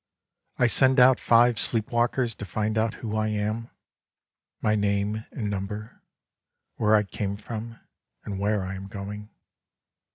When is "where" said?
6.77-6.95, 8.39-8.63